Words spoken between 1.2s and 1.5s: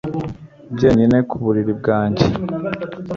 ku